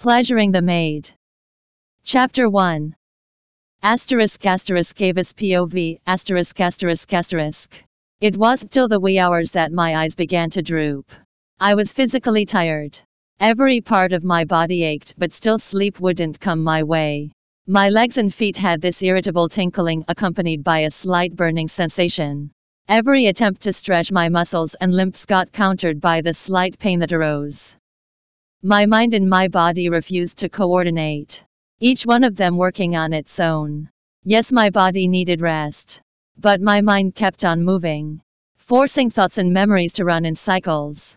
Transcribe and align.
Pleasuring 0.00 0.50
the 0.50 0.62
Maid. 0.62 1.10
Chapter 2.04 2.48
1. 2.48 2.96
Asterisk 3.82 4.46
asterisk 4.46 4.98
Avis 5.02 5.34
POV 5.34 6.00
asterisk 6.06 6.58
asterisk 6.58 7.12
asterisk. 7.12 7.84
It 8.22 8.34
was 8.34 8.64
till 8.70 8.88
the 8.88 8.98
wee 8.98 9.18
hours 9.18 9.50
that 9.50 9.72
my 9.72 9.96
eyes 9.96 10.14
began 10.14 10.48
to 10.52 10.62
droop. 10.62 11.12
I 11.60 11.74
was 11.74 11.92
physically 11.92 12.46
tired. 12.46 12.98
Every 13.40 13.82
part 13.82 14.14
of 14.14 14.24
my 14.24 14.46
body 14.46 14.84
ached, 14.84 15.16
but 15.18 15.34
still 15.34 15.58
sleep 15.58 16.00
wouldn't 16.00 16.40
come 16.40 16.64
my 16.64 16.82
way. 16.82 17.32
My 17.66 17.90
legs 17.90 18.16
and 18.16 18.32
feet 18.32 18.56
had 18.56 18.80
this 18.80 19.02
irritable 19.02 19.50
tinkling 19.50 20.06
accompanied 20.08 20.64
by 20.64 20.78
a 20.78 20.90
slight 20.90 21.36
burning 21.36 21.68
sensation. 21.68 22.52
Every 22.88 23.26
attempt 23.26 23.60
to 23.64 23.72
stretch 23.74 24.10
my 24.10 24.30
muscles 24.30 24.74
and 24.80 24.94
limbs 24.94 25.26
got 25.26 25.52
countered 25.52 26.00
by 26.00 26.22
the 26.22 26.32
slight 26.32 26.78
pain 26.78 27.00
that 27.00 27.12
arose. 27.12 27.74
My 28.62 28.84
mind 28.84 29.14
and 29.14 29.26
my 29.26 29.48
body 29.48 29.88
refused 29.88 30.36
to 30.38 30.50
coordinate. 30.50 31.42
Each 31.80 32.04
one 32.04 32.22
of 32.24 32.36
them 32.36 32.58
working 32.58 32.94
on 32.94 33.14
its 33.14 33.40
own. 33.40 33.88
Yes, 34.22 34.52
my 34.52 34.68
body 34.68 35.08
needed 35.08 35.40
rest. 35.40 36.02
But 36.36 36.60
my 36.60 36.82
mind 36.82 37.14
kept 37.14 37.46
on 37.46 37.64
moving, 37.64 38.20
forcing 38.58 39.08
thoughts 39.08 39.38
and 39.38 39.50
memories 39.50 39.94
to 39.94 40.04
run 40.04 40.26
in 40.26 40.34
cycles. 40.34 41.16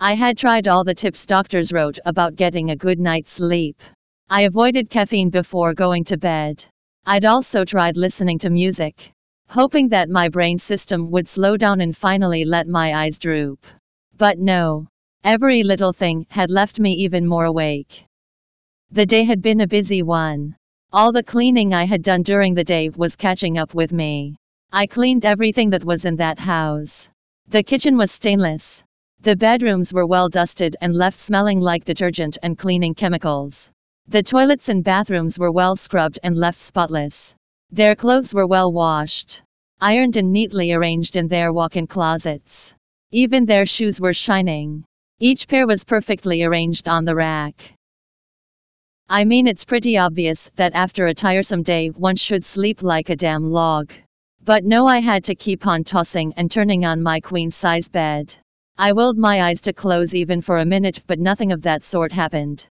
I 0.00 0.14
had 0.14 0.36
tried 0.36 0.66
all 0.66 0.82
the 0.82 0.96
tips 0.96 1.24
doctors 1.26 1.72
wrote 1.72 2.00
about 2.04 2.34
getting 2.34 2.70
a 2.70 2.76
good 2.76 2.98
night's 2.98 3.30
sleep. 3.30 3.80
I 4.28 4.42
avoided 4.42 4.90
caffeine 4.90 5.30
before 5.30 5.74
going 5.74 6.02
to 6.06 6.16
bed. 6.16 6.64
I'd 7.06 7.24
also 7.24 7.64
tried 7.64 7.96
listening 7.96 8.40
to 8.40 8.50
music, 8.50 9.12
hoping 9.48 9.90
that 9.90 10.10
my 10.10 10.28
brain 10.28 10.58
system 10.58 11.12
would 11.12 11.28
slow 11.28 11.56
down 11.56 11.80
and 11.80 11.96
finally 11.96 12.44
let 12.44 12.66
my 12.66 13.04
eyes 13.04 13.20
droop. 13.20 13.64
But 14.18 14.40
no, 14.40 14.88
Every 15.24 15.62
little 15.62 15.94
thing 15.94 16.26
had 16.28 16.50
left 16.50 16.78
me 16.78 16.92
even 16.92 17.26
more 17.26 17.46
awake. 17.46 18.04
The 18.90 19.06
day 19.06 19.24
had 19.24 19.40
been 19.40 19.62
a 19.62 19.66
busy 19.66 20.02
one. 20.02 20.54
All 20.92 21.12
the 21.12 21.22
cleaning 21.22 21.72
I 21.72 21.84
had 21.84 22.02
done 22.02 22.22
during 22.22 22.52
the 22.52 22.62
day 22.62 22.90
was 22.90 23.16
catching 23.16 23.56
up 23.56 23.72
with 23.72 23.90
me. 23.90 24.36
I 24.70 24.86
cleaned 24.86 25.24
everything 25.24 25.70
that 25.70 25.82
was 25.82 26.04
in 26.04 26.16
that 26.16 26.38
house. 26.38 27.08
The 27.48 27.62
kitchen 27.62 27.96
was 27.96 28.12
stainless. 28.12 28.82
The 29.22 29.34
bedrooms 29.34 29.94
were 29.94 30.06
well 30.06 30.28
dusted 30.28 30.76
and 30.82 30.94
left 30.94 31.18
smelling 31.18 31.58
like 31.58 31.86
detergent 31.86 32.36
and 32.42 32.58
cleaning 32.58 32.94
chemicals. 32.94 33.70
The 34.06 34.22
toilets 34.22 34.68
and 34.68 34.84
bathrooms 34.84 35.38
were 35.38 35.50
well 35.50 35.74
scrubbed 35.74 36.18
and 36.22 36.36
left 36.36 36.58
spotless. 36.58 37.34
Their 37.70 37.96
clothes 37.96 38.34
were 38.34 38.46
well 38.46 38.70
washed, 38.70 39.40
ironed 39.80 40.18
and 40.18 40.34
neatly 40.34 40.74
arranged 40.74 41.16
in 41.16 41.28
their 41.28 41.50
walk 41.50 41.78
in 41.78 41.86
closets. 41.86 42.74
Even 43.10 43.46
their 43.46 43.64
shoes 43.64 44.02
were 44.02 44.12
shining. 44.12 44.84
Each 45.20 45.46
pair 45.46 45.64
was 45.64 45.84
perfectly 45.84 46.42
arranged 46.42 46.88
on 46.88 47.04
the 47.04 47.14
rack. 47.14 47.74
I 49.08 49.24
mean, 49.24 49.46
it's 49.46 49.64
pretty 49.64 49.96
obvious 49.96 50.50
that 50.56 50.74
after 50.74 51.06
a 51.06 51.14
tiresome 51.14 51.62
day, 51.62 51.90
one 51.90 52.16
should 52.16 52.44
sleep 52.44 52.82
like 52.82 53.10
a 53.10 53.16
damn 53.16 53.52
log. 53.52 53.92
But 54.42 54.64
no, 54.64 54.88
I 54.88 54.98
had 54.98 55.22
to 55.24 55.36
keep 55.36 55.68
on 55.68 55.84
tossing 55.84 56.34
and 56.36 56.50
turning 56.50 56.84
on 56.84 57.00
my 57.00 57.20
queen 57.20 57.52
size 57.52 57.88
bed. 57.88 58.34
I 58.76 58.92
willed 58.92 59.16
my 59.16 59.40
eyes 59.42 59.60
to 59.62 59.72
close 59.72 60.16
even 60.16 60.40
for 60.40 60.58
a 60.58 60.64
minute, 60.64 61.00
but 61.06 61.20
nothing 61.20 61.52
of 61.52 61.62
that 61.62 61.84
sort 61.84 62.10
happened. 62.10 62.66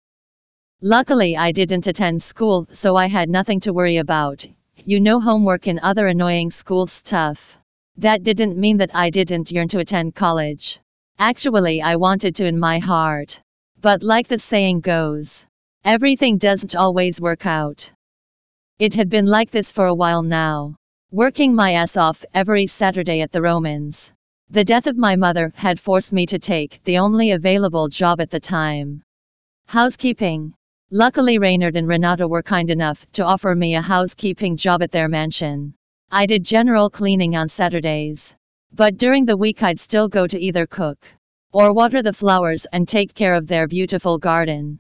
Luckily, 0.81 1.37
I 1.37 1.53
didn't 1.53 1.87
attend 1.87 2.21
school, 2.21 2.67
so 2.73 2.97
I 2.97 3.07
had 3.07 3.31
nothing 3.31 3.61
to 3.61 3.73
worry 3.73 3.99
about. 3.99 4.45
You 4.85 4.99
know, 4.99 5.21
homework 5.21 5.69
and 5.69 5.79
other 5.79 6.09
annoying 6.09 6.51
school 6.51 6.89
stuff. 6.89 7.57
That 7.99 8.25
didn't 8.25 8.59
mean 8.59 8.79
that 8.79 8.95
I 8.95 9.11
didn't 9.11 9.53
yearn 9.53 9.69
to 9.69 9.79
attend 9.79 10.17
college. 10.17 10.81
Actually, 11.19 11.83
I 11.83 11.97
wanted 11.97 12.35
to 12.37 12.47
in 12.47 12.59
my 12.59 12.79
heart. 12.79 13.41
But 13.81 14.03
like 14.03 14.29
the 14.29 14.39
saying 14.39 14.81
goes, 14.81 15.45
everything 15.85 16.39
doesn't 16.39 16.77
always 16.77 17.21
work 17.21 17.47
out. 17.47 17.91
It 18.79 18.95
had 18.95 19.09
been 19.09 19.27
like 19.27 19.51
this 19.51 19.73
for 19.73 19.87
a 19.87 19.95
while 19.95 20.23
now. 20.23 20.77
Working 21.11 21.55
my 21.55 21.73
ass 21.73 21.97
off 21.97 22.25
every 22.33 22.67
Saturday 22.67 23.21
at 23.21 23.33
the 23.33 23.43
Romans. 23.43 24.13
The 24.51 24.65
death 24.65 24.87
of 24.87 24.97
my 24.97 25.17
mother 25.17 25.53
had 25.55 25.81
forced 25.81 26.13
me 26.13 26.27
to 26.27 26.39
take 26.39 26.81
the 26.85 26.99
only 26.99 27.31
available 27.33 27.89
job 27.89 28.21
at 28.21 28.31
the 28.31 28.41
time. 28.41 29.03
Housekeeping. 29.67 30.55
Luckily, 30.91 31.39
Reynard 31.39 31.77
and 31.77 31.89
Renata 31.89 32.29
were 32.29 32.43
kind 32.43 32.71
enough 32.71 33.07
to 33.13 33.25
offer 33.25 33.55
me 33.55 33.75
a 33.75 33.81
housekeeping 33.81 34.57
job 34.57 34.83
at 34.83 34.91
their 34.91 35.09
mansion. 35.09 35.75
I 36.11 36.27
did 36.27 36.45
general 36.45 36.91
cleaning 36.91 37.35
on 37.35 37.49
Saturdays. 37.49 38.35
But 38.75 38.97
during 38.97 39.27
the 39.27 39.37
week 39.37 39.63
I'd 39.63 39.79
still 39.79 40.09
go 40.09 40.27
to 40.27 40.41
either 40.41 40.67
cook 40.67 41.07
or 41.53 41.75
water 41.75 42.03
the 42.03 42.15
flowers 42.15 42.67
and 42.73 42.89
take 42.89 43.13
care 43.13 43.35
of 43.35 43.47
their 43.47 43.69
beautiful 43.69 44.17
garden. 44.17 44.79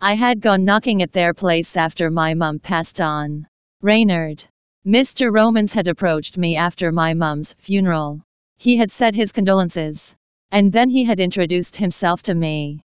I 0.00 0.14
had 0.14 0.40
gone 0.40 0.64
knocking 0.64 1.02
at 1.02 1.12
their 1.12 1.32
place 1.32 1.76
after 1.76 2.10
my 2.10 2.34
mum 2.34 2.58
passed 2.58 3.00
on. 3.00 3.46
Reynard. 3.80 4.44
Mr. 4.84 5.32
Romans 5.32 5.72
had 5.72 5.86
approached 5.86 6.36
me 6.36 6.56
after 6.56 6.90
my 6.90 7.14
mum's 7.14 7.54
funeral. 7.58 8.22
He 8.58 8.76
had 8.76 8.90
said 8.90 9.14
his 9.14 9.30
condolences. 9.30 10.14
And 10.50 10.72
then 10.72 10.90
he 10.90 11.04
had 11.04 11.20
introduced 11.20 11.76
himself 11.76 12.22
to 12.24 12.34
me. 12.34 12.80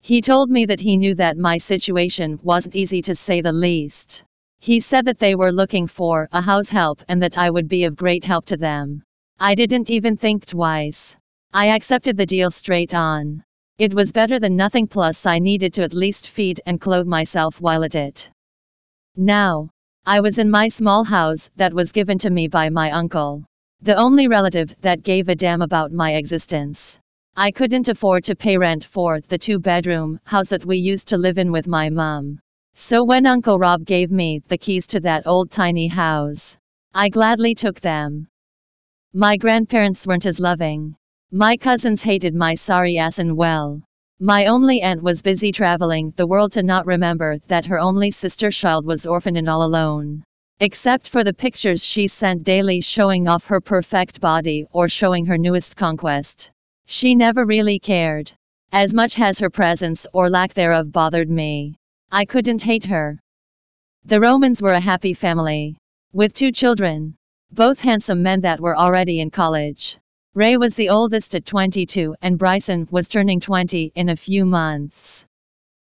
He 0.00 0.20
told 0.20 0.50
me 0.50 0.64
that 0.66 0.80
he 0.80 0.96
knew 0.96 1.14
that 1.14 1.36
my 1.36 1.58
situation 1.58 2.40
wasn't 2.42 2.74
easy 2.74 3.00
to 3.02 3.14
say 3.14 3.40
the 3.40 3.52
least. 3.52 4.24
He 4.58 4.80
said 4.80 5.04
that 5.04 5.20
they 5.20 5.36
were 5.36 5.52
looking 5.52 5.86
for 5.86 6.28
a 6.32 6.40
house 6.40 6.68
help 6.68 7.02
and 7.08 7.22
that 7.22 7.38
I 7.38 7.50
would 7.50 7.68
be 7.68 7.84
of 7.84 7.94
great 7.94 8.24
help 8.24 8.46
to 8.46 8.56
them. 8.56 9.04
I 9.44 9.56
didn't 9.56 9.90
even 9.90 10.16
think 10.16 10.46
twice. 10.46 11.16
I 11.52 11.70
accepted 11.70 12.16
the 12.16 12.26
deal 12.26 12.52
straight 12.52 12.94
on. 12.94 13.42
It 13.76 13.92
was 13.92 14.12
better 14.12 14.38
than 14.38 14.54
nothing, 14.54 14.86
plus, 14.86 15.26
I 15.26 15.40
needed 15.40 15.74
to 15.74 15.82
at 15.82 15.92
least 15.92 16.28
feed 16.28 16.60
and 16.64 16.80
clothe 16.80 17.08
myself 17.08 17.60
while 17.60 17.82
at 17.82 17.96
it. 17.96 18.30
Now, 19.16 19.70
I 20.06 20.20
was 20.20 20.38
in 20.38 20.48
my 20.48 20.68
small 20.68 21.02
house 21.02 21.50
that 21.56 21.74
was 21.74 21.90
given 21.90 22.18
to 22.18 22.30
me 22.30 22.46
by 22.46 22.70
my 22.70 22.92
uncle, 22.92 23.44
the 23.80 23.96
only 23.96 24.28
relative 24.28 24.76
that 24.80 25.02
gave 25.02 25.28
a 25.28 25.34
damn 25.34 25.60
about 25.60 25.90
my 25.90 26.12
existence. 26.12 26.96
I 27.34 27.50
couldn't 27.50 27.88
afford 27.88 28.22
to 28.26 28.36
pay 28.36 28.56
rent 28.56 28.84
for 28.84 29.20
the 29.22 29.38
two 29.38 29.58
bedroom 29.58 30.20
house 30.22 30.50
that 30.50 30.64
we 30.64 30.76
used 30.76 31.08
to 31.08 31.18
live 31.18 31.38
in 31.38 31.50
with 31.50 31.66
my 31.66 31.90
mum. 31.90 32.38
So 32.76 33.02
when 33.02 33.26
Uncle 33.26 33.58
Rob 33.58 33.84
gave 33.84 34.12
me 34.12 34.40
the 34.46 34.56
keys 34.56 34.86
to 34.86 35.00
that 35.00 35.26
old 35.26 35.50
tiny 35.50 35.88
house, 35.88 36.56
I 36.94 37.08
gladly 37.08 37.56
took 37.56 37.80
them. 37.80 38.28
My 39.14 39.36
grandparents 39.36 40.06
weren't 40.06 40.24
as 40.24 40.40
loving. 40.40 40.96
My 41.30 41.58
cousins 41.58 42.02
hated 42.02 42.34
my 42.34 42.54
sorry 42.54 42.96
ass 42.96 43.18
and 43.18 43.36
well. 43.36 43.82
My 44.18 44.46
only 44.46 44.80
aunt 44.80 45.02
was 45.02 45.20
busy 45.20 45.52
traveling 45.52 46.14
the 46.16 46.26
world 46.26 46.52
to 46.52 46.62
not 46.62 46.86
remember 46.86 47.36
that 47.48 47.66
her 47.66 47.78
only 47.78 48.10
sister 48.10 48.50
child 48.50 48.86
was 48.86 49.04
orphaned 49.06 49.36
and 49.36 49.50
all 49.50 49.64
alone. 49.64 50.24
Except 50.60 51.06
for 51.06 51.24
the 51.24 51.34
pictures 51.34 51.84
she 51.84 52.06
sent 52.06 52.44
daily 52.44 52.80
showing 52.80 53.28
off 53.28 53.44
her 53.48 53.60
perfect 53.60 54.18
body 54.18 54.64
or 54.72 54.88
showing 54.88 55.26
her 55.26 55.36
newest 55.36 55.76
conquest. 55.76 56.50
She 56.86 57.14
never 57.14 57.44
really 57.44 57.78
cared. 57.78 58.32
As 58.72 58.94
much 58.94 59.20
as 59.20 59.38
her 59.40 59.50
presence 59.50 60.06
or 60.14 60.30
lack 60.30 60.54
thereof 60.54 60.90
bothered 60.90 61.28
me. 61.28 61.76
I 62.10 62.24
couldn't 62.24 62.62
hate 62.62 62.86
her. 62.86 63.20
The 64.06 64.20
Romans 64.20 64.62
were 64.62 64.72
a 64.72 64.80
happy 64.80 65.12
family. 65.12 65.76
With 66.14 66.32
two 66.32 66.50
children 66.50 67.18
both 67.54 67.80
handsome 67.80 68.22
men 68.22 68.40
that 68.40 68.58
were 68.60 68.74
already 68.74 69.20
in 69.20 69.30
college. 69.30 69.98
Ray 70.34 70.56
was 70.56 70.74
the 70.74 70.88
oldest 70.88 71.34
at 71.34 71.44
22 71.44 72.16
and 72.22 72.38
Bryson 72.38 72.88
was 72.90 73.08
turning 73.08 73.40
20 73.40 73.92
in 73.94 74.08
a 74.08 74.16
few 74.16 74.46
months. 74.46 75.26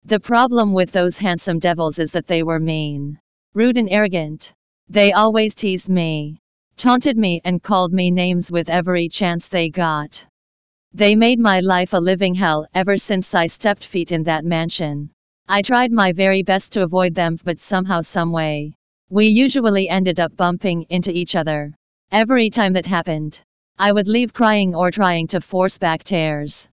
The 0.03 0.19
problem 0.19 0.73
with 0.73 0.91
those 0.91 1.17
handsome 1.17 1.57
devils 1.57 1.97
is 1.97 2.11
that 2.11 2.27
they 2.27 2.43
were 2.43 2.59
mean, 2.59 3.17
rude 3.55 3.77
and 3.77 3.89
arrogant. 3.89 4.53
They 4.89 5.11
always 5.11 5.55
teased 5.55 5.89
me, 5.89 6.37
taunted 6.77 7.17
me 7.17 7.41
and 7.43 7.63
called 7.63 7.91
me 7.91 8.11
names 8.11 8.51
with 8.51 8.69
every 8.69 9.09
chance 9.09 9.47
they 9.47 9.69
got. 9.69 10.23
They 10.93 11.15
made 11.15 11.39
my 11.39 11.61
life 11.61 11.93
a 11.93 11.97
living 11.97 12.35
hell 12.35 12.67
ever 12.75 12.95
since 12.95 13.33
I 13.33 13.47
stepped 13.47 13.83
feet 13.83 14.11
in 14.11 14.21
that 14.23 14.45
mansion. 14.45 15.09
I 15.47 15.63
tried 15.63 15.91
my 15.91 16.11
very 16.11 16.43
best 16.43 16.73
to 16.73 16.83
avoid 16.83 17.15
them 17.15 17.39
but 17.43 17.59
somehow 17.59 18.01
someway 18.01 18.75
we 19.09 19.27
usually 19.27 19.87
ended 19.87 20.19
up 20.19 20.35
bumping 20.35 20.83
into 20.89 21.11
each 21.11 21.35
other. 21.35 21.73
Every 22.11 22.49
time 22.49 22.73
that 22.73 22.87
happened, 22.87 23.39
I 23.77 23.91
would 23.91 24.07
leave 24.07 24.33
crying 24.33 24.73
or 24.73 24.89
trying 24.89 25.27
to 25.27 25.41
force 25.41 25.77
back 25.77 26.03
tears. 26.03 26.67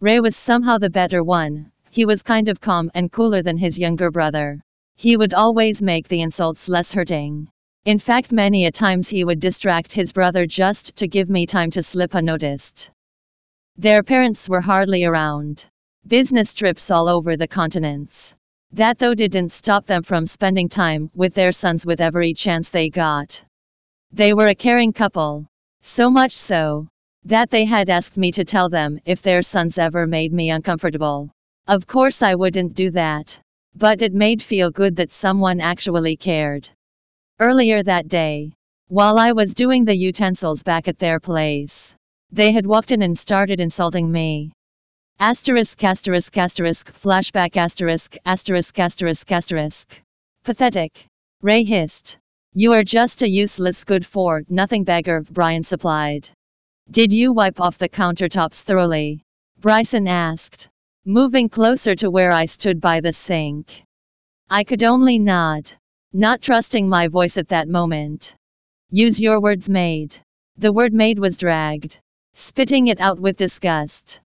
Ray 0.00 0.20
was 0.20 0.36
somehow 0.36 0.78
the 0.78 0.90
better 0.90 1.24
one. 1.24 1.72
He 1.90 2.04
was 2.04 2.22
kind 2.22 2.48
of 2.48 2.60
calm 2.60 2.90
and 2.94 3.10
cooler 3.10 3.42
than 3.42 3.58
his 3.58 3.78
younger 3.78 4.10
brother. 4.10 4.60
He 4.96 5.16
would 5.16 5.34
always 5.34 5.82
make 5.82 6.06
the 6.06 6.22
insults 6.22 6.68
less 6.68 6.92
hurting. 6.92 7.48
In 7.84 7.98
fact, 7.98 8.30
many 8.30 8.66
a 8.66 8.70
times 8.70 9.08
he 9.08 9.24
would 9.24 9.40
distract 9.40 9.92
his 9.92 10.12
brother 10.12 10.46
just 10.46 10.94
to 10.96 11.08
give 11.08 11.28
me 11.28 11.46
time 11.46 11.70
to 11.72 11.82
slip 11.82 12.14
unnoticed. 12.14 12.90
Their 13.76 14.02
parents 14.02 14.48
were 14.48 14.60
hardly 14.60 15.04
around. 15.04 15.66
Business 16.06 16.54
trips 16.54 16.90
all 16.90 17.08
over 17.08 17.36
the 17.36 17.48
continents. 17.48 18.34
That 18.72 18.98
though 18.98 19.14
didn't 19.14 19.50
stop 19.50 19.86
them 19.86 20.04
from 20.04 20.26
spending 20.26 20.68
time 20.68 21.10
with 21.14 21.34
their 21.34 21.50
sons 21.50 21.84
with 21.84 22.00
every 22.00 22.32
chance 22.34 22.68
they 22.68 22.88
got. 22.88 23.42
They 24.12 24.32
were 24.32 24.46
a 24.46 24.54
caring 24.54 24.92
couple. 24.92 25.46
So 25.82 26.08
much 26.08 26.32
so 26.32 26.86
that 27.24 27.50
they 27.50 27.64
had 27.64 27.90
asked 27.90 28.16
me 28.16 28.30
to 28.32 28.44
tell 28.44 28.68
them 28.68 29.00
if 29.04 29.22
their 29.22 29.42
sons 29.42 29.76
ever 29.76 30.06
made 30.06 30.32
me 30.32 30.50
uncomfortable. 30.50 31.30
Of 31.66 31.86
course 31.86 32.22
I 32.22 32.34
wouldn't 32.36 32.74
do 32.74 32.90
that. 32.92 33.38
But 33.74 34.02
it 34.02 34.12
made 34.12 34.42
feel 34.42 34.70
good 34.70 34.96
that 34.96 35.12
someone 35.12 35.60
actually 35.60 36.16
cared. 36.16 36.68
Earlier 37.40 37.82
that 37.82 38.08
day, 38.08 38.52
while 38.88 39.18
I 39.18 39.32
was 39.32 39.54
doing 39.54 39.84
the 39.84 39.96
utensils 39.96 40.62
back 40.62 40.88
at 40.88 40.98
their 40.98 41.20
place, 41.20 41.94
they 42.32 42.52
had 42.52 42.66
walked 42.66 42.92
in 42.92 43.02
and 43.02 43.18
started 43.18 43.60
insulting 43.60 44.10
me. 44.10 44.52
Asterisk 45.22 45.84
asterisk 45.84 46.38
asterisk 46.38 46.90
flashback 46.94 47.58
asterisk 47.58 48.16
asterisk 48.24 48.78
asterisk 48.78 49.30
asterisk. 49.30 50.02
Pathetic. 50.44 51.04
Ray 51.42 51.62
hissed. 51.62 52.16
You 52.54 52.72
are 52.72 52.82
just 52.82 53.20
a 53.20 53.28
useless 53.28 53.84
good 53.84 54.06
for 54.06 54.42
nothing 54.48 54.82
beggar, 54.82 55.20
Brian 55.30 55.62
supplied. 55.62 56.30
Did 56.90 57.12
you 57.12 57.34
wipe 57.34 57.60
off 57.60 57.76
the 57.76 57.90
countertops 57.90 58.62
thoroughly? 58.62 59.20
Bryson 59.60 60.08
asked, 60.08 60.70
moving 61.04 61.50
closer 61.50 61.94
to 61.96 62.10
where 62.10 62.32
I 62.32 62.46
stood 62.46 62.80
by 62.80 63.02
the 63.02 63.12
sink. 63.12 63.84
I 64.48 64.64
could 64.64 64.82
only 64.82 65.18
nod, 65.18 65.70
not 66.14 66.40
trusting 66.40 66.88
my 66.88 67.08
voice 67.08 67.36
at 67.36 67.48
that 67.48 67.68
moment. 67.68 68.34
Use 68.90 69.20
your 69.20 69.38
words 69.38 69.68
made. 69.68 70.16
The 70.56 70.72
word 70.72 70.94
made 70.94 71.18
was 71.18 71.36
dragged, 71.36 72.00
spitting 72.32 72.86
it 72.86 73.02
out 73.02 73.20
with 73.20 73.36
disgust. 73.36 74.20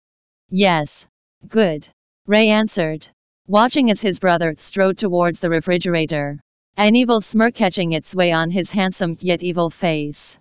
Yes. 0.55 1.07
Good. 1.47 1.89
Ray 2.27 2.49
answered, 2.49 3.07
watching 3.47 3.89
as 3.89 3.99
his 3.99 4.19
brother 4.19 4.53
strode 4.59 4.99
towards 4.99 5.39
the 5.39 5.49
refrigerator, 5.49 6.39
an 6.77 6.95
evil 6.95 7.21
smirk 7.21 7.55
catching 7.55 7.93
its 7.93 8.13
way 8.13 8.31
on 8.31 8.51
his 8.51 8.69
handsome 8.69 9.17
yet 9.19 9.41
evil 9.41 9.71
face. 9.71 10.37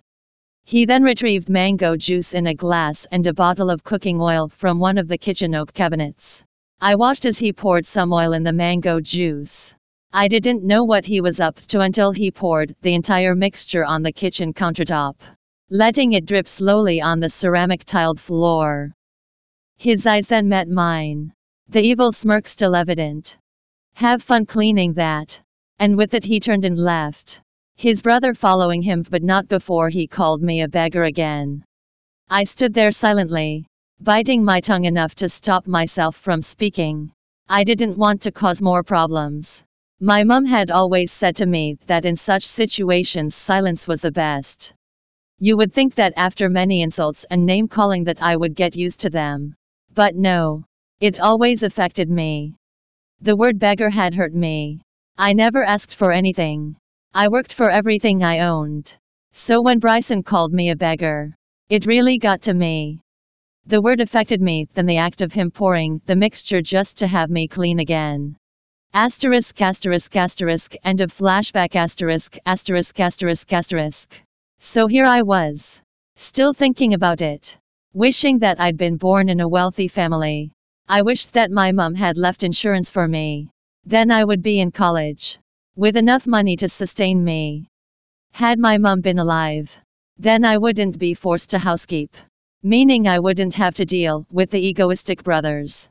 He 0.65 0.85
then 0.85 1.01
retrieved 1.01 1.49
mango 1.49 1.97
juice 1.97 2.35
in 2.35 2.45
a 2.45 2.53
glass 2.53 3.07
and 3.11 3.25
a 3.25 3.33
bottle 3.33 3.71
of 3.71 3.83
cooking 3.83 4.21
oil 4.21 4.49
from 4.49 4.77
one 4.77 4.99
of 4.99 5.07
the 5.07 5.17
kitchen 5.17 5.55
oak 5.55 5.73
cabinets. 5.73 6.43
I 6.79 6.93
watched 6.93 7.25
as 7.25 7.39
he 7.39 7.51
poured 7.51 7.83
some 7.83 8.13
oil 8.13 8.33
in 8.33 8.43
the 8.43 8.53
mango 8.53 8.99
juice. 8.99 9.73
I 10.13 10.27
didn't 10.27 10.63
know 10.63 10.83
what 10.83 11.05
he 11.05 11.21
was 11.21 11.39
up 11.39 11.59
to 11.69 11.79
until 11.79 12.11
he 12.11 12.29
poured 12.29 12.75
the 12.83 12.93
entire 12.93 13.33
mixture 13.33 13.83
on 13.83 14.03
the 14.03 14.11
kitchen 14.11 14.53
countertop, 14.53 15.15
letting 15.71 16.13
it 16.13 16.27
drip 16.27 16.47
slowly 16.47 17.01
on 17.01 17.19
the 17.19 17.29
ceramic 17.29 17.83
tiled 17.83 18.19
floor. 18.19 18.93
His 19.77 20.05
eyes 20.05 20.27
then 20.27 20.47
met 20.47 20.69
mine, 20.69 21.33
the 21.67 21.81
evil 21.81 22.13
smirk 22.13 22.47
still 22.47 22.73
evident. 22.73 23.37
Have 23.95 24.23
fun 24.23 24.45
cleaning 24.45 24.93
that. 24.93 25.41
And 25.77 25.97
with 25.97 26.13
it 26.13 26.23
he 26.23 26.39
turned 26.39 26.63
and 26.63 26.77
left 26.77 27.41
his 27.75 28.01
brother 28.01 28.33
following 28.33 28.81
him 28.81 29.03
but 29.09 29.23
not 29.23 29.47
before 29.47 29.89
he 29.89 30.07
called 30.07 30.41
me 30.41 30.61
a 30.61 30.67
beggar 30.67 31.03
again. 31.03 31.65
I 32.29 32.45
stood 32.45 32.73
there 32.73 32.91
silently, 32.91 33.65
biting 33.99 34.45
my 34.45 34.61
tongue 34.61 34.85
enough 34.85 35.15
to 35.15 35.27
stop 35.27 35.67
myself 35.67 36.15
from 36.15 36.41
speaking. 36.41 37.11
I 37.49 37.65
didn't 37.65 37.97
want 37.97 38.21
to 38.21 38.31
cause 38.31 38.61
more 38.61 38.83
problems. 38.83 39.63
My 39.99 40.23
mum 40.23 40.45
had 40.45 40.71
always 40.71 41.11
said 41.11 41.35
to 41.37 41.45
me 41.45 41.77
that 41.87 42.05
in 42.05 42.15
such 42.15 42.45
situations 42.45 43.35
silence 43.35 43.87
was 43.87 44.01
the 44.01 44.11
best. 44.11 44.73
You 45.39 45.57
would 45.57 45.73
think 45.73 45.95
that 45.95 46.13
after 46.15 46.47
many 46.47 46.83
insults 46.83 47.25
and 47.25 47.45
name 47.45 47.67
calling 47.67 48.05
that 48.05 48.21
I 48.21 48.37
would 48.37 48.55
get 48.55 48.77
used 48.77 49.01
to 49.01 49.09
them. 49.09 49.55
But 49.95 50.15
no. 50.15 50.63
It 50.99 51.19
always 51.19 51.61
affected 51.61 52.09
me. 52.09 52.55
The 53.21 53.35
word 53.35 53.59
beggar 53.59 53.89
had 53.89 54.15
hurt 54.15 54.33
me. 54.33 54.81
I 55.17 55.33
never 55.33 55.63
asked 55.63 55.95
for 55.95 56.11
anything. 56.11 56.75
I 57.13 57.27
worked 57.27 57.53
for 57.53 57.69
everything 57.69 58.23
I 58.23 58.39
owned. 58.39 58.95
So 59.33 59.61
when 59.61 59.79
Bryson 59.79 60.23
called 60.23 60.51
me 60.51 60.71
a 60.71 60.75
beggar, 60.75 61.35
it 61.69 61.85
really 61.85 62.17
got 62.17 62.41
to 62.43 62.53
me. 62.53 63.01
The 63.65 63.81
word 63.81 64.01
affected 64.01 64.41
me 64.41 64.67
than 64.73 64.85
the 64.85 64.97
act 64.97 65.21
of 65.21 65.31
him 65.31 65.51
pouring 65.51 66.01
the 66.05 66.15
mixture 66.15 66.61
just 66.61 66.97
to 66.97 67.07
have 67.07 67.29
me 67.29 67.47
clean 67.47 67.79
again. 67.79 68.35
Asterisk 68.93 69.61
asterisk 69.61 70.15
asterisk 70.15 70.75
end 70.83 71.01
of 71.01 71.13
flashback 71.13 71.75
asterisk 71.75 72.37
asterisk 72.45 72.99
asterisk 72.99 73.53
asterisk. 73.53 74.21
So 74.59 74.87
here 74.87 75.05
I 75.05 75.21
was. 75.21 75.79
Still 76.15 76.53
thinking 76.53 76.93
about 76.93 77.21
it. 77.21 77.57
Wishing 77.95 78.39
that 78.39 78.59
I'd 78.59 78.75
been 78.75 78.97
born 78.97 79.29
in 79.29 79.39
a 79.39 79.47
wealthy 79.47 79.87
family. 79.87 80.51
I 80.89 81.03
wished 81.03 81.31
that 81.33 81.51
my 81.51 81.71
mum 81.71 81.93
had 81.93 82.17
left 82.17 82.43
insurance 82.43 82.89
for 82.89 83.07
me. 83.07 83.51
Then 83.85 84.09
I 84.09 84.23
would 84.23 84.41
be 84.41 84.59
in 84.59 84.71
college. 84.71 85.37
With 85.75 85.95
enough 85.95 86.25
money 86.25 86.55
to 86.55 86.67
sustain 86.67 87.23
me. 87.23 87.67
Had 88.31 88.57
my 88.57 88.79
mum 88.79 89.01
been 89.01 89.19
alive, 89.19 89.79
then 90.17 90.43
I 90.43 90.57
wouldn't 90.57 90.97
be 90.97 91.13
forced 91.13 91.51
to 91.51 91.59
housekeep. 91.59 92.15
Meaning 92.63 93.07
I 93.07 93.19
wouldn't 93.19 93.53
have 93.53 93.75
to 93.75 93.85
deal 93.85 94.25
with 94.31 94.49
the 94.49 94.65
egoistic 94.69 95.23
brothers. 95.23 95.87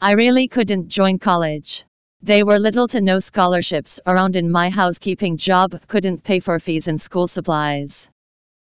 I 0.00 0.14
really 0.14 0.48
couldn't 0.48 0.88
join 0.88 1.20
college. 1.20 1.84
There 2.20 2.46
were 2.46 2.58
little 2.58 2.88
to 2.88 3.00
no 3.00 3.20
scholarships 3.20 4.00
around 4.06 4.34
and 4.34 4.50
my 4.50 4.70
housekeeping 4.70 5.36
job 5.36 5.80
couldn't 5.86 6.24
pay 6.24 6.40
for 6.40 6.58
fees 6.58 6.88
and 6.88 7.00
school 7.00 7.28
supplies. 7.28 8.08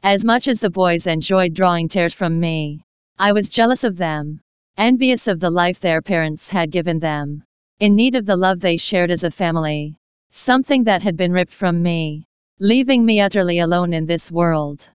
As 0.05 0.25
much 0.25 0.49
as 0.49 0.59
the 0.59 0.69
boys 0.69 1.07
enjoyed 1.07 1.53
drawing 1.53 1.87
tears 1.87 2.13
from 2.13 2.37
me, 2.37 2.83
I 3.17 3.31
was 3.31 3.47
jealous 3.47 3.85
of 3.85 3.95
them, 3.95 4.41
envious 4.77 5.29
of 5.29 5.39
the 5.39 5.49
life 5.49 5.79
their 5.79 6.01
parents 6.01 6.49
had 6.49 6.71
given 6.71 6.99
them, 6.99 7.41
in 7.79 7.95
need 7.95 8.15
of 8.15 8.25
the 8.25 8.35
love 8.35 8.59
they 8.59 8.75
shared 8.75 9.11
as 9.11 9.23
a 9.23 9.31
family. 9.31 9.95
Something 10.31 10.83
that 10.83 11.01
had 11.01 11.15
been 11.15 11.31
ripped 11.31 11.53
from 11.53 11.81
me, 11.81 12.25
leaving 12.59 13.05
me 13.05 13.21
utterly 13.21 13.59
alone 13.59 13.93
in 13.93 14.05
this 14.05 14.29
world. 14.29 14.89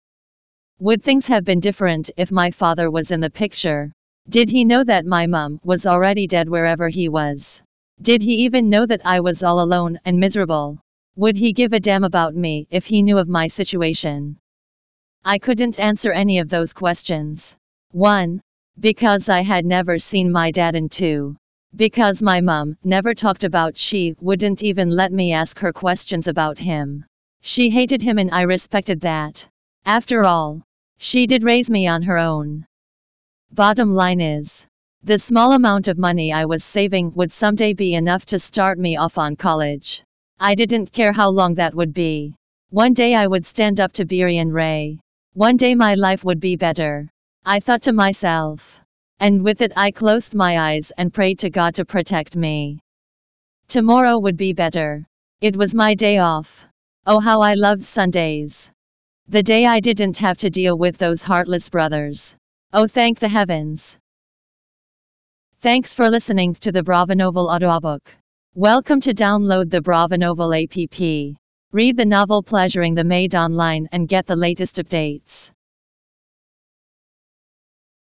Would 0.81 1.03
things 1.03 1.27
have 1.27 1.45
been 1.45 1.61
different 1.61 2.11
if 2.17 2.33
my 2.33 2.51
father 2.51 2.91
was 2.91 3.11
in 3.11 3.21
the 3.21 3.29
picture? 3.29 3.93
Did 4.31 4.49
he 4.49 4.65
know 4.65 4.85
that 4.85 5.05
my 5.05 5.27
mum 5.27 5.61
was 5.65 5.85
already 5.85 6.27
dead 6.27 6.49
wherever 6.49 6.89
he 6.89 7.11
was? 7.11 7.61
Did 8.01 8.23
he 8.23 8.37
even 8.37 8.71
know 8.71 8.87
that 8.87 9.05
I 9.05 9.21
was 9.21 9.43
all 9.43 9.61
alone 9.61 9.99
and 10.07 10.19
miserable? 10.19 10.79
Would 11.17 11.37
he 11.37 11.53
give 11.53 11.75
a 11.75 11.79
damn 11.79 12.05
about 12.05 12.35
me 12.35 12.67
if 12.71 12.87
he 12.87 13.03
knew 13.03 13.19
of 13.19 13.29
my 13.29 13.49
situation? 13.49 14.39
I 15.27 15.39
couldn't 15.39 15.81
answer 15.81 16.13
any 16.13 16.39
of 16.39 16.51
those 16.51 16.75
questions. 16.75 17.57
1. 17.93 18.43
Because 18.79 19.31
I 19.31 19.41
had 19.41 19.65
never 19.65 19.97
seen 19.97 20.31
my 20.31 20.51
dad, 20.51 20.75
and 20.75 20.93
2. 20.93 21.35
Because 21.77 22.23
my 22.23 22.43
mum 22.43 22.77
never 22.85 23.15
talked 23.15 23.43
about 23.43 23.79
she 23.79 24.15
wouldn't 24.21 24.63
even 24.63 24.91
let 24.91 25.13
me 25.13 25.33
ask 25.33 25.59
her 25.59 25.73
questions 25.73 26.29
about 26.29 26.59
him. 26.59 27.07
She 27.41 27.71
hated 27.71 28.03
him 28.03 28.19
and 28.19 28.31
I 28.33 28.43
respected 28.43 29.01
that. 29.01 29.49
After 29.87 30.25
all, 30.25 30.63
she 30.99 31.27
did 31.27 31.43
raise 31.43 31.71
me 31.71 31.87
on 31.89 32.03
her 32.03 32.19
own. 32.19 32.67
Bottom 33.51 33.95
line 33.95 34.21
is, 34.21 34.67
the 35.03 35.19
small 35.19 35.53
amount 35.53 35.89
of 35.89 35.97
money 35.97 36.33
I 36.33 36.45
was 36.45 36.65
saving 36.65 37.13
would 37.15 37.33
someday 37.33 37.73
be 37.73 37.95
enough 37.95 38.27
to 38.27 38.39
start 38.39 38.79
me 38.79 38.97
off 38.97 39.17
on 39.17 39.37
college. 39.37 40.05
I 40.39 40.55
didn't 40.55 40.93
care 40.93 41.13
how 41.13 41.31
long 41.31 41.55
that 41.55 41.75
would 41.75 41.95
be. 41.95 42.35
One 42.71 42.93
day 42.93 43.15
I 43.15 43.27
would 43.27 43.47
stand 43.47 43.81
up 43.81 43.93
to 43.95 44.05
Beery 44.05 44.39
and 44.39 44.53
Ray. 44.53 44.99
One 45.35 45.57
day 45.57 45.75
my 45.75 45.97
life 45.97 46.23
would 46.23 46.39
be 46.39 46.55
better. 46.55 47.11
I 47.45 47.59
thought 47.59 47.83
to 47.83 47.93
myself. 47.93 48.81
And 49.19 49.43
with 49.43 49.63
it 49.63 49.73
I 49.77 49.91
closed 49.91 50.33
my 50.33 50.71
eyes 50.71 50.93
and 50.97 51.13
prayed 51.13 51.41
to 51.41 51.51
God 51.51 51.75
to 51.75 51.85
protect 51.85 52.37
me. 52.37 52.79
Tomorrow 53.67 54.21
would 54.21 54.37
be 54.37 54.53
better. 54.53 55.05
It 55.41 55.57
was 55.57 55.75
my 55.75 55.97
day 55.97 56.19
off. 56.19 56.69
Oh, 57.05 57.19
how 57.19 57.41
I 57.41 57.55
loved 57.55 57.83
Sundays. 57.83 58.71
The 59.27 59.43
day 59.43 59.67
I 59.67 59.81
didn't 59.81 60.19
have 60.19 60.37
to 60.37 60.51
deal 60.51 60.79
with 60.79 60.99
those 60.99 61.21
heartless 61.21 61.69
brothers. 61.69 62.37
Oh, 62.73 62.87
thank 62.87 63.19
the 63.19 63.29
heavens. 63.29 63.99
Thanks 65.63 65.95
for 65.95 66.11
listening 66.11 66.55
to 66.61 66.71
the 66.71 66.85
Brava 66.85 67.17
Novel 67.17 67.49
audiobook. 67.49 68.09
Welcome 68.55 69.01
to 69.01 69.13
download 69.13 69.69
the 69.69 69.81
Brava 69.81 70.17
Novel 70.17 70.55
app. 70.55 71.35
Read 71.75 71.97
the 71.97 72.05
novel 72.05 72.41
Pleasuring 72.41 72.95
the 72.95 73.03
Maid 73.03 73.35
online 73.35 73.89
and 73.91 74.07
get 74.07 74.27
the 74.27 74.37
latest 74.37 74.77
updates. 74.77 75.51